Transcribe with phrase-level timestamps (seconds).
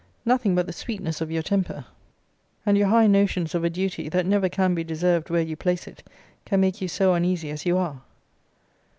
[0.25, 1.85] Nothing but the sweetness of your temper,
[2.65, 5.85] and your high notions of a duty that never can be deserved where you place
[5.87, 6.01] it,
[6.43, 8.01] can make you so uneasy as you are.